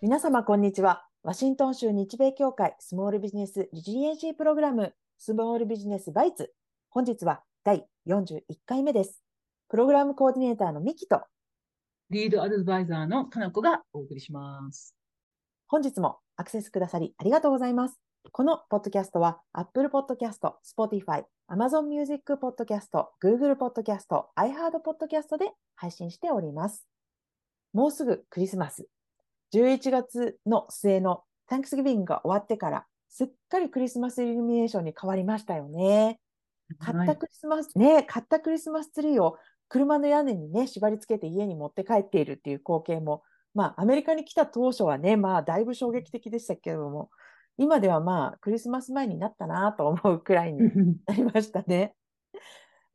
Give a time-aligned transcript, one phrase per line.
[0.00, 1.04] 皆様、こんにちは。
[1.22, 6.54] ワシントン州日米協会スモールビジネスリジリエンシープログラムスモールビジネスバイツ。
[6.88, 9.22] 本日は第41回目です。
[9.68, 11.20] プログラムコーディネーターのミキと
[12.08, 14.94] リードアドバイザーのかなこがお送りします。
[15.66, 18.03] 本日もアクセスくださりありがとうございます。
[18.32, 22.88] このポッドキャストは Apple Podcast、Spotify、Amazon Music Podcast、
[23.22, 26.86] Google Podcast、iHeart Podcast で配信しております。
[27.72, 28.86] もうすぐクリスマス。
[29.54, 36.18] 11月の末の Thanksgiving が終わってから、すっかりクリスマスイルミネーションに変わりましたよね。
[36.80, 39.36] 買ったクリスマス、ね、買ったクリスマスツリーを
[39.68, 43.22] 車の屋根にね、縛り付けて家に持って帰っているっていう光景も、
[43.54, 47.10] まあ、アメリカに来た当初はね、まあ、だいぶ衝撃的でしたけれども、
[47.56, 50.60] 今ではまあ、クリスマス前になったなと思うくらいに
[51.06, 51.94] なりましたね。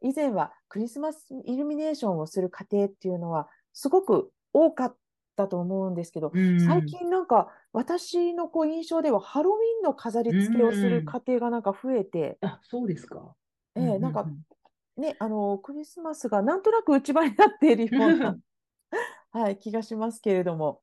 [0.02, 4.96] 以前はクリスマスイルミネーションをする家庭っていうのは、すごく多かっ
[5.35, 13.35] たと思うんですけど、うん最近なんか私のこう印象ではハロウィンの飾り付けをする家庭がなんか増えて、あ、そうですか。
[13.76, 14.26] ええなんか
[14.98, 18.38] ね、あのクリスマスがなんとなく内場になっているような、
[19.32, 20.82] はい、気がしますけれども、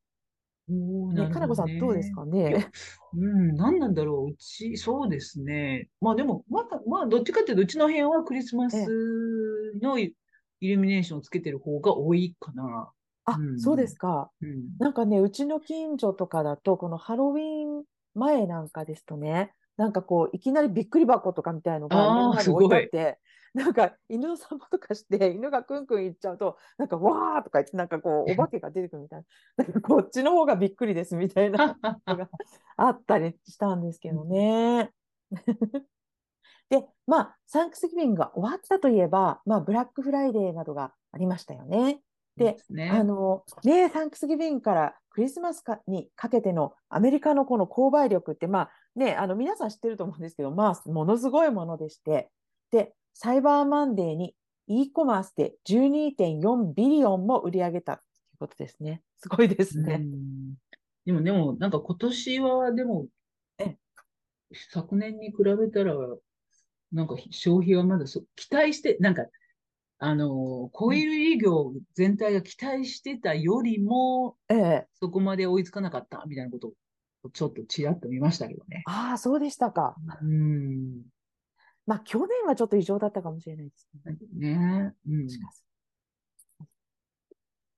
[0.69, 2.71] うん、ね、かなこさんどうですかいやね。
[3.15, 4.33] うん、何なんだろう。
[4.33, 5.89] うち、そうですね。
[6.01, 8.77] まあでも、まだ、まあ、どっちかっていうと、うちの辺はクリスマス
[9.81, 10.15] のイ
[10.61, 12.91] イルミネーションをつけてる方が多いかな。
[13.27, 14.31] あ、うんそうですか。
[14.41, 14.77] うん。
[14.79, 23.19] なんかね、うちの近所とかだと、このハロウィン前なんかですとね、なんかこう、いきなりびっくり箱とかみたいのがあー目の前に置いてあっすて、
[23.57, 29.25] なんか犬の散歩とかして、 犬がクンクン行っちゃうと、なんかわーとか言って、なんかこう、お化けが出てくるみたい
[29.57, 32.29] な、 なんかこっちの方がびっくりですみたいな のが
[32.77, 34.93] あったりしたんですけどね。
[36.69, 42.03] で、まあ、サンクスギビングが終わったといえば、まあ、ブラックフライデーなどがありましたよね。
[42.37, 42.91] でね。
[42.91, 52.29] あのね、サンクスギビングからクリスマスかにかけてのアメリカのこの購買力って、まあね、あの皆さん知ってると思うんですけど、まあ、ものすごいものでして、
[52.71, 54.35] で、サイバーマンデーに
[54.67, 58.05] e コマースで12.4 billion も売り上げたとい
[58.35, 59.01] うことですね。
[59.17, 59.97] すごいですうね。
[59.97, 60.55] ん
[61.07, 63.07] でも、でも、なんか今年は、でも
[63.57, 63.79] え、
[64.71, 65.95] 昨年に比べたら、
[66.93, 69.25] なんか消費はまだそ期待して、なんか、
[69.99, 74.87] あの、コイル医業全体が期待してたよりも、ええ。
[75.01, 76.69] そこまで追いつかなかったみたいなこと
[77.23, 78.83] をちょっとちらっと見ましたけどね。
[78.85, 79.97] ああ、そうでしたか。
[80.21, 81.03] うん。
[81.87, 84.51] まあ、去年はちょっと異常だったかもしれないですね。
[84.51, 85.29] ねうん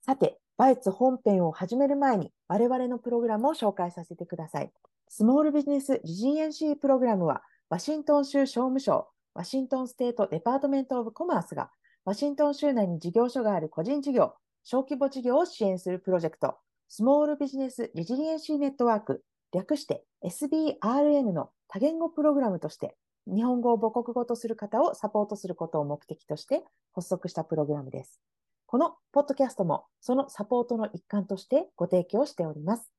[0.02, 4.72] さて、バイツ本編を始める前に我々のプログラムを紹介させてください。
[5.08, 11.70] Small Business Resiliency Program は、ワシントン州商務省、 Washington State Department of Commerce が、
[12.06, 16.56] ワシントン州内に事業所がある個人事業、小規模事業を支援するプロジェクト、
[16.88, 19.22] Small Business Resiliency Network、
[19.52, 22.96] 略して SBRN の多言語プログラムとして、
[23.28, 28.20] 日本語を母国語とする方をサポートすることを目的として発足したプログラムです。
[28.66, 32.90] このポッドキャストもそのサポートの一環としてご提供しております。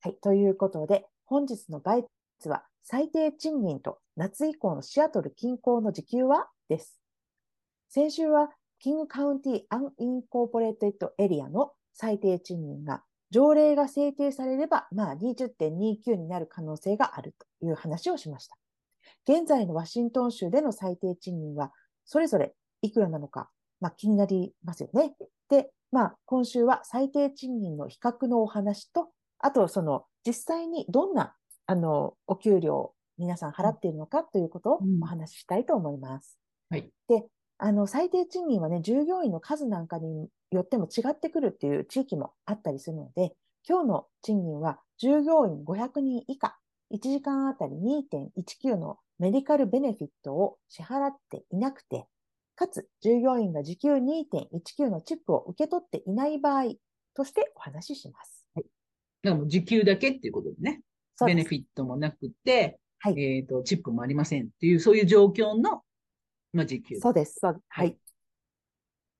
[0.00, 0.14] はい。
[0.22, 7.00] ということで、本日の Bites は最低賃金と夏以降のシアトル近郊の時給はです。
[7.88, 18.56] 先週は King County Unincorporated Area の最低賃金が条例が制定されれば、まあ20.29になる可能性があるという話をしました。
[19.28, 21.72] 現在のワシントン州での最低賃金は
[22.04, 23.50] それぞれいくらなのか、
[23.80, 25.14] まあ、気になりますよね。
[25.48, 29.08] で、まあ、今週は最低賃金の比較のお話と、
[29.38, 31.34] あとその実際にどんな
[31.66, 36.38] あのお給料を皆さん払っているのかということをうんお話ししたいと思います。
[36.70, 36.90] はい。
[37.08, 37.24] で、
[37.58, 43.34] あの最低賃金はね、従業員の数なんかによっても違ってくるっていう地域もあったりするので、
[43.68, 46.58] 今日の賃金は従業員500人以下、
[46.92, 52.06] 1時間あたり2.19のメディカルベネフィットを支払っていなくて、
[52.54, 56.74] かつ従業員が時給2.19のチップを受け取っていない場合
[57.14, 58.46] としてお話しします。
[58.54, 58.68] だか
[59.22, 60.82] らもう時給だけっていうことでね。
[61.16, 65.82] そうですベネフィットもなくて、はいえっと、チップもありませんっていう、そういう状況の、
[66.52, 66.98] まあ、時給。
[67.00, 67.38] そうです。
[67.40, 67.96] そうはい。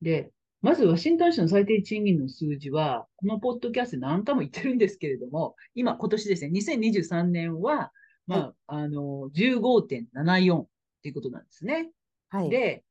[0.03, 0.31] で、
[0.63, 7.93] まずワシントン州の最低賃金の数字は、このポッドキャストで何回も言ってるんですけれども、今、今年ですね、2023年は、
[8.27, 10.67] まあ、あの、15.74っ
[11.03, 11.91] ていうことなんですね。
[12.31, 12.51] はい。
[12.51, 12.85] で、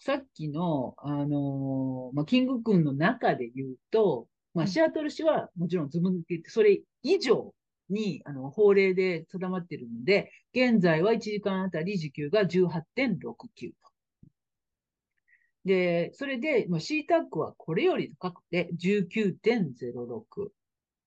[0.00, 7.54] さっきの、あのまあ、キング君の中で言うと、まあ、うんシアトル市はもちろんズブ抜けて、それ以上
[7.88, 13.95] に、あの、法令で定まっているので、現在は1時間あたり時給が18.69と。
[15.66, 20.48] で、それで、まあ、C タックはこれより高くて19.06。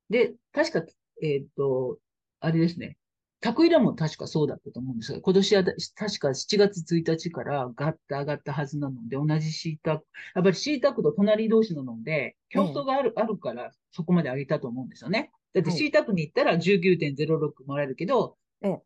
[0.09, 0.83] で、確か、
[1.23, 1.97] えっ、と、
[2.41, 2.97] あれですね。
[3.41, 5.75] タクイラも確かそうだったと思うんですが、今年は確
[6.19, 15.31] か7月1日からガッと上がったはずなので、同じ C タック、やっぱり C タックと隣同士なので、競争がある、あるからそこまで上げたと思うんですよね。
[15.53, 18.81] だって C タックに行ったら19.06もらえるけど、ええ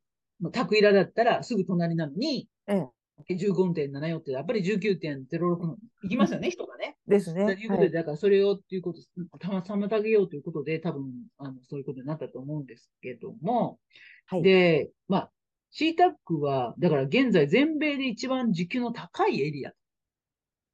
[0.51, 2.87] タクイラだったらすぐ隣なのに、ええ。
[3.29, 6.97] 15.74って、やっぱり19.06いきますよね、人がね。
[7.07, 7.45] ですね。
[7.45, 9.01] ということで、だからそれをっていうこと、
[9.39, 13.79] たま妨げようということで、多分、あの、そういうことになったと思うんですけども、
[14.25, 14.41] はい。
[14.41, 15.31] で、まあ、
[15.73, 19.71] CTAC は、だから現在全米で一番時給の高いエリア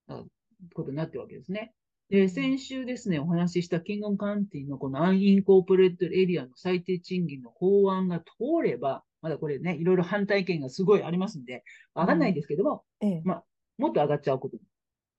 [0.07, 0.27] と、
[0.73, 1.73] ことになってるわけですね。
[2.09, 8.25] で、先週ですね、お話ししたキングオンカウンティのこのアンインコーポレートエリアの最低賃金の法案が通
[8.63, 11.63] れば、まだこれね、いろいろ反対意見がすごいありますんで、
[11.95, 13.21] 上がんないんですけども、ええ。
[13.23, 13.45] まあ、
[13.77, 14.63] もっと上がっちゃうことに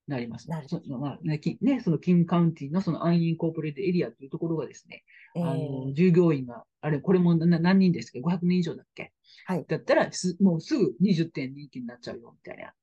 [0.06, 0.48] なります。
[0.50, 5.04] なるそまあねきね、そのキングカウンティのそのアンインコーポレートエリアというところがですね、
[5.36, 9.12] ええあの、従業員が、あれ、これもな何人ですか ?500 人以上だっけ？
[9.46, 9.64] はい。
[9.68, 12.74] だったらす、もうすぐ20.2期になっちゃうよ、みたいな、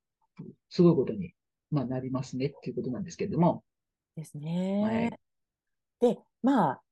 [0.70, 1.34] すごいことに、
[1.70, 3.64] まあ、なりますねっていうことなんですけれども、
[4.16, 4.38] です
[4.80, 5.18] はねい。
[6.00, 6.82] で、まあ、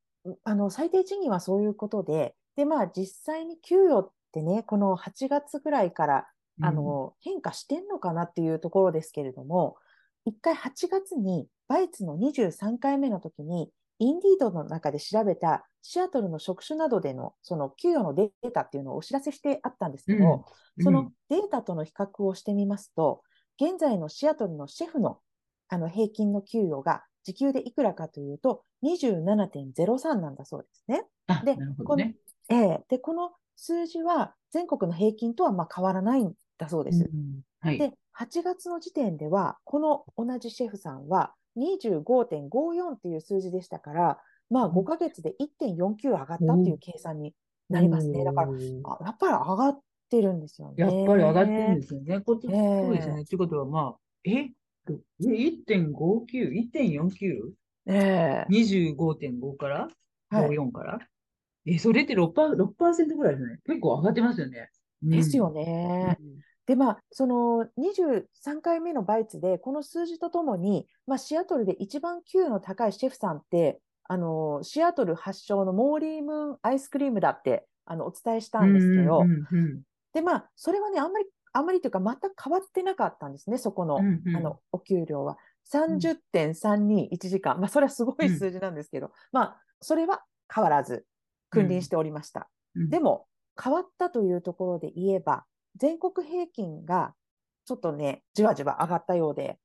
[0.45, 6.27] あの、最低賃金はそういうことで、で、まあ、実際に給与ってね、この8月ぐらいから、
[6.61, 9.77] あの、変化してんのかなっていうところですけれども、
[10.27, 20.45] 一回8月にバイツの23回目の時に、インディードの中で調べたシアトルの職種などでのその給与のデータっていうのをお知らせしてあったんですけど、
[20.79, 23.23] うんそのデータとの比較をしてみますと、
[23.59, 25.21] 現在のシアトルのシェフの
[25.69, 31.05] あの平均の給与が時給でいくらかというと27.03なんだそうですね。
[31.29, 32.17] あ、でなるほどね。
[32.51, 37.05] ええで、この数字は全国の平均とはまあ変わらないんだそうです。
[37.05, 37.79] うんはい。
[37.79, 44.19] で、8月の時点では、この同じシェフさんは25.54っていう数字でしたから、
[44.51, 47.35] まあ5ヶ月で1.49上がったっていう計算に
[47.69, 48.25] なりますね。
[48.25, 48.57] だから、や
[49.11, 50.75] っぱり上がってるんですよね。
[50.77, 52.21] やっぱり上がってるんですよね。
[52.21, 53.25] こええそうですね。
[53.25, 54.31] ということは、まあ、え？
[54.33, 54.53] え
[55.21, 56.53] ?1.59、
[57.87, 58.37] 1.49?25.5 え
[59.53, 59.89] えから？
[60.31, 60.49] はい。
[60.51, 60.99] 54から？
[61.67, 63.61] え、それって6%、6%ぐらいですね。
[63.67, 64.71] 結構上がってますよね。
[65.03, 66.19] うんですようね。
[66.21, 79.83] んで、まあ、その23回目のバイツで、この数字とともに、まあ、シアトルで一番給与の高いシェフさんって、あのシアトル発祥のモーリームーンアイスクリームだってあのお伝えしたんですけど、うんうんうん
[80.17, 85.37] で、まあ、それはね、あんまり、あんまりというか、全く変わってなかったんですね、そこの、うんうんあのお給料は。
[85.71, 87.61] 30.32、1時間。
[87.61, 90.23] まあ、それはすごい数字なんですけど、まあ、それは
[90.53, 91.05] 変わらず、
[91.51, 92.49] 君臨しておりました。
[92.75, 92.91] うん。
[92.91, 93.27] でも、
[93.63, 95.45] 変わったというところで言えば、
[95.77, 97.15] 全国平均が
[97.65, 99.59] ちょっとね、じわじわ上がったようで、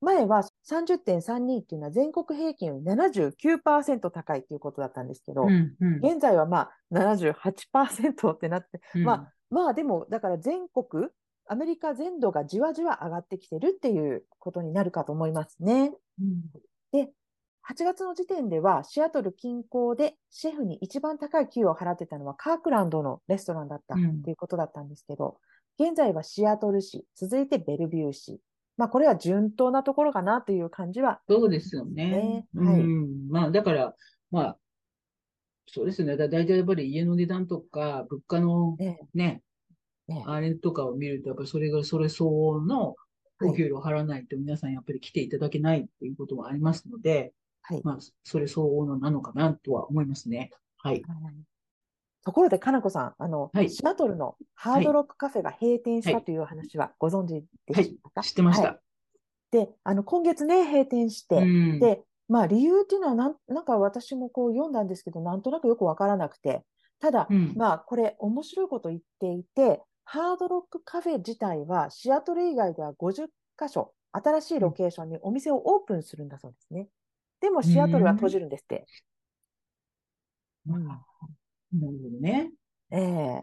[0.00, 6.06] 前は30.32っていうのは全国平均より79%高いっていうことだったんですけど、うんうん。
[6.06, 9.04] 現在はまあ78%ってなって、うん。
[9.04, 11.08] まあ、まあでも、だから全国、
[11.50, 15.92] アメリカ全土がじわじわ上がってきてるっていうことになるかと思いますね。
[16.20, 16.42] うん。
[16.92, 17.10] で、
[17.70, 25.36] 8月の時点では、シアトル近郊でシェフに一番高い給与を払ってたのはカークランドのレストランだったうんということだったんですけど、
[25.78, 28.40] 現在はシアトル市、続いてベルビュー市。
[28.78, 32.46] まあ、これは順当なところかなという感じは、そうですよね。
[32.54, 33.28] ねはいうん。
[33.28, 33.94] まあ、だから、
[34.30, 34.58] まあ、
[35.66, 36.16] そうですね。
[36.16, 39.42] だ、だいたいやっぱり家の値段とか、物価のね、ね、
[40.06, 42.94] ねあれとかを見ると、やっぱりそれが、それ相応の
[43.42, 47.34] お給料を払わないと皆さんやっぱり来ていただけないっていうこともありますので、
[47.68, 47.80] はい。
[47.84, 50.50] まあ、それ相応のなのかなとは思いますね。
[50.78, 51.02] はい。
[51.02, 51.34] はい
[52.24, 58.80] ところで、かなこさん、あの、はいシアトルのハードロックカフェが閉店したという話はご存知でしたか、知ってましはいた。
[59.50, 61.80] で、あの、今月ね、閉店して、うん。
[61.80, 66.64] で、まあ理由っていうのはなん、なんか私もこう読んだんですけど、なんとなくよくわからなくて、
[67.00, 76.88] ただ、うんまあこれ面白いこと言っていて、ハードロックカフェ自体はシアトル以外では50カ所、新しいロケーションにお店をオープンするんだそうですね。
[77.40, 78.86] でもシアトルは閉じるんですって。
[80.66, 82.50] うんなるほどね。
[82.90, 83.42] ええ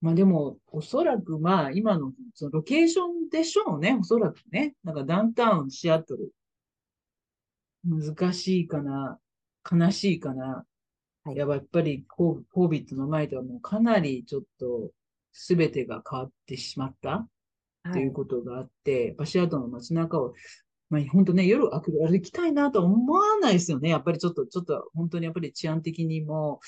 [0.00, 3.96] まあでも、おそらくまあ今のそのロケーションでしょうね。
[4.00, 4.74] おそらくね。
[4.84, 6.32] なんかダウンタウン、シアトル。
[7.84, 9.18] 難しいかな。
[9.70, 10.64] 悲しいかな。
[11.24, 14.92] はいやっぱりコー COVID の前とはもうかなりちょっと
[15.32, 17.26] 全てが変わってしまった
[17.90, 20.34] っていうことがあって、やっぱシアトルの街中を、
[20.90, 23.90] まあ本当ね、夜歩く歩きたいなとは思わないですよね。
[23.90, 26.60] やっぱりちょっと、ちょっと本当にやっぱり治安的にも、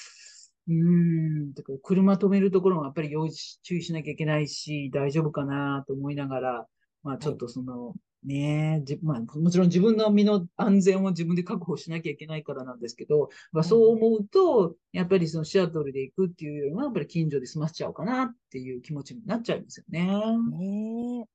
[0.69, 6.67] うん、だか車止めるところもやっぱり用意注意しなきゃいけないし、大丈夫かなと思いながら、
[7.03, 20.07] まあちょっとその、ねじまあ、もちろん自分の身の安全を自分で確保しなきゃいけないからなんですけど、まあ、そう思うと、やっぱりそのシアトルで行くっていうよりは、やっぱり近所で済ませちゃおうかなっていう気持ちになっちゃいますよね。
[20.50, 21.27] ね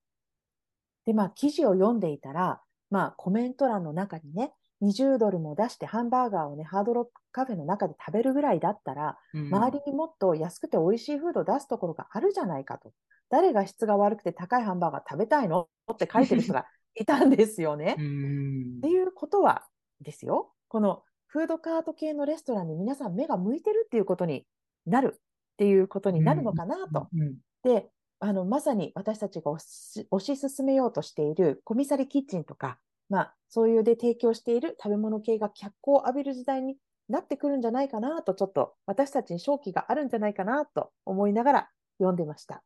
[1.05, 12.91] で、まあ、記事を読んでいたら、まあ、コメント欄の中にね、20ドルも出してハンバーガーをね、ハードロックカフェの中で食べるぐらいだったら、うん周りにもっと安くて美味しいフードを出すところがあるじゃないかと。
[13.29, 15.67] 誰が質が悪くて高いハンバーガー食べたいの？
[15.91, 16.65] って書いてる人が
[16.95, 17.95] いたんですよね。
[17.97, 19.65] うんっていうことは
[20.01, 24.45] ですよ、このフードカート系のレストランに皆さん目が向いてるっていうことに
[24.85, 25.19] なるっ
[25.57, 27.07] ていうことになるのかなと。
[27.13, 32.79] うんで、あのまさに私たちが推し進めようとしているコミサリキッチンとか、
[33.09, 41.69] まあ、そういうで提供している食べ物系が脚光を浴びる時代になってくるんじゃないかなと、ちょっと私たちに勝機があるんじゃないかなと思いながら
[41.99, 42.63] 読んでました。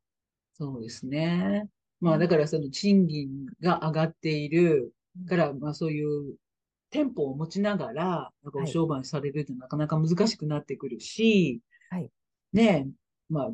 [0.54, 1.68] そうですね。
[2.00, 3.28] まあだからその賃金
[3.62, 4.94] が上がっている
[5.28, 6.36] から、まあそういう
[6.90, 12.10] 店舗を持ちながら、なんかお商売されるってなかなか難しくなってくるし、はい
[12.54, 12.88] ねえ、
[13.30, 13.52] まあ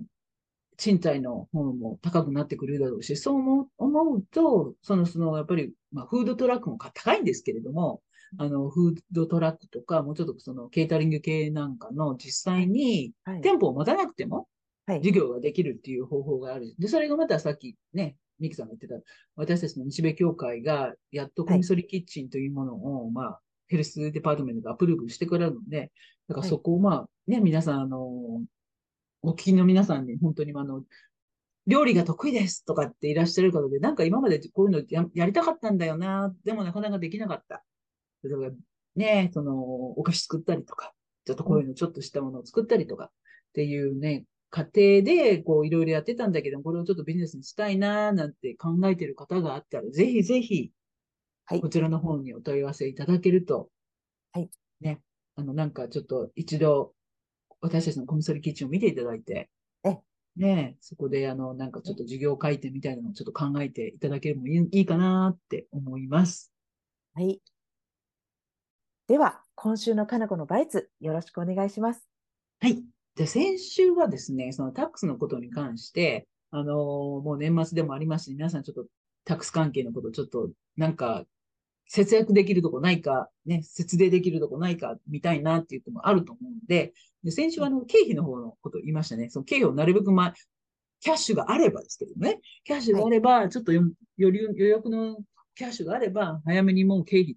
[0.77, 8.01] 賃貸の方も高くなってくるだろうし、そう思う思うと、その、その、やっぱり、まあフードトラックもか高いんですけれども、
[8.37, 13.41] あの、フードトラックとか、もうちょっとそのケータリング系なんかの実際にはい。
[13.41, 14.47] 店舗を持たなくても、
[14.85, 14.97] はい。
[14.99, 16.73] 授業ができるっていう方法がある。
[16.77, 18.95] で、それがまたさっきね、ミキさんが言ってた、
[19.35, 25.91] 私たちの日米協会が、やっとコミソリキッチンというものを、まあ、ヘルスデパートメントがアプローブしてくれるので、
[26.27, 28.43] だからそこをまあ、ね、皆さん、あの、
[29.25, 30.83] お聞きの皆さんに本当にあの、
[31.67, 37.63] 料理が得意ですとかっていらっしゃる方で、なんか今までこういうのややりたかったんだよな、でもなかなかできなかった。
[38.23, 38.55] 例えば
[38.95, 40.93] ね、その、お菓子作ったりとか、
[41.25, 43.09] ちょっとこういうのちょっとしたものを作ったりとかっ
[43.53, 50.71] ていうね、過程で、こう、いろいろやってたんだけど、これをちょっとビジネスにしたいな、なんて考えてる方があったら、ぜひぜひ、
[51.47, 53.69] はいこちらの方にお問い合わせいただけると、
[54.31, 54.49] はい。
[54.81, 55.01] ね、
[55.35, 56.94] あの、なんかちょっと一度、
[57.61, 59.49] 私たちのコミソリキッチンを見ていただいて、
[59.83, 59.97] え
[60.35, 66.51] ね、そこで、あの、なんかちょっと授業回転みたいなのをちょっと考えていただければいいいいかなって思います。
[67.13, 67.41] はい。
[69.07, 72.07] では、今週のかなこのバイツ、よろしくお願いします。
[72.59, 72.83] はい。
[73.15, 78.85] で、先週はですね、そのタックスのことに関して、あのーもう年末でもありますし、皆さんちょっと
[79.23, 81.25] タックス関係のこと、ちょっとなんか
[81.87, 89.29] 節約できるとこないか、ね、節税できるとこないか、みたいなっていうのもあると思うんで、で先週はあの経費の方のことを言いましたね。
[89.29, 90.33] その経費をなるべくまあ、
[91.01, 93.81] キャッシュがあればですけどね、キャッシュがあれば、ちょっとよ
[94.19, 95.17] 余裕余力の
[95.55, 97.35] キャッシュがあれば、早めにもう経費、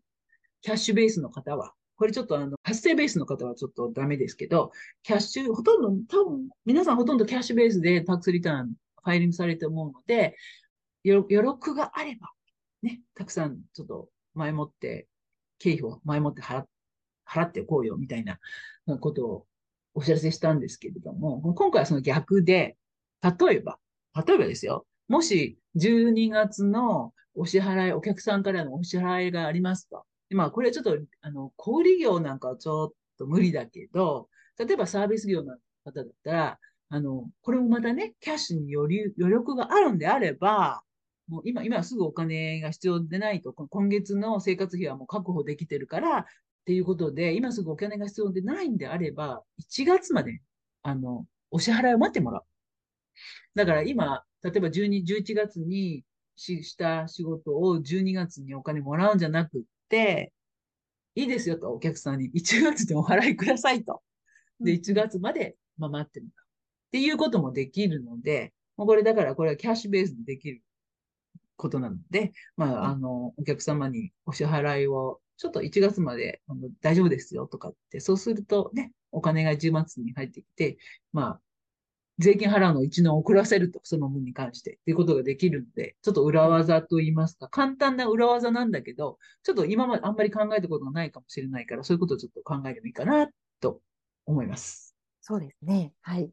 [0.63, 10.37] キャッシュベースの方は、これちょっとあの、発生ベースの方はちょっとダメですけど、キャッシュ、ほとんど、多分、皆さんほとんどキャッシュベースでタックスリターン、ファイリングされて思うので、
[11.05, 12.31] よ余力があれば、
[12.83, 14.09] ね、たくさんちょっと
[14.39, 15.07] 前もって、
[15.59, 16.65] 経費を前もって払
[17.43, 18.39] っておこうよ、みたいな
[19.01, 19.47] ことを
[19.95, 22.77] お知らせしたんですけれども、今回はその逆で、
[23.23, 23.79] 例えば、
[24.27, 30.05] 例えばですよ、もし12月のお支払い、お客さんからのお支払いがありますと。
[30.31, 34.29] まあ、これはちょっと、あの、小売業なんかはちょっと無理だけど、
[34.59, 36.59] 例えばサービス業の方だったら、
[36.91, 40.83] あの、これもまたね、キャッシュに余裕余力があるんであれば、
[41.29, 46.25] もう今、今すぐお金が必要でないと、今月の生活費はもう確保できてるから、っ
[46.65, 50.41] ていうことで、今すぐお金が必要でないんであれば、1月まで、
[50.83, 52.45] あの、お支払いを待ってもらう。
[53.55, 56.05] だから今、例えば12、11月に
[56.37, 60.33] しした仕事を12月にお金もらうんじゃなくって、
[61.15, 64.03] いいですよと、お客さんに1月でお払いくださいと。
[64.61, 66.47] で、1月まで、まあ、待ってもらう。
[66.89, 70.63] っていうこともできるので、もうこれだからこれはキャッシュベースでできる
[71.59, 80.79] ことなので、まあ、あの、お客様にお支払いをちょっと1月まであの大丈夫ですよとかって、そうするとね、お金が10月に入ってきて、
[81.13, 81.41] まあ、
[82.19, 93.29] 税金払うのを1年遅らせると、その分に関して、っていうことができるので、ちょっと裏技と言いますか、簡単な裏技なんだけど、ちょっと今まであんまり考えたことがないかもしれないから、そういうことをちょっと考えてもいいかな、
[93.61, 93.81] と
[94.27, 94.97] 思います。
[95.21, 95.93] そうですね。
[96.01, 96.31] はい。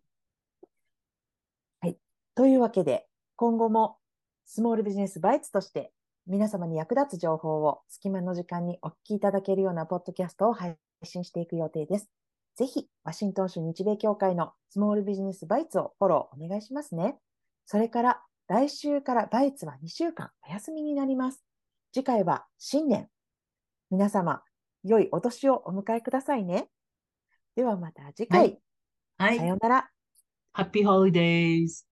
[1.82, 1.98] はい。
[2.34, 3.98] というわけで、今後も
[4.46, 5.92] スモールビジネスバイツとして
[6.28, 12.10] 皆様に役立つ情報を隙間の時間にお聞きいただけるようなポッドキャストを配信していく予定です。
[12.56, 17.18] ぜひ、ワシントン州日米協会のスモールビジネスバイツをフォローお願いしますね。
[17.66, 21.44] それから、来週からバイツは2週間お休みになります。
[21.94, 23.08] 次回は新年。
[23.92, 24.42] 皆様、
[24.84, 26.70] 良いお年をお迎えくださいね。
[27.56, 28.60] ではまた次回。
[29.18, 29.38] はい。
[29.38, 29.90] さようなら。
[30.56, 31.86] Happy Holidays!